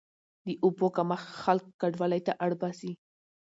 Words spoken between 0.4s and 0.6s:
د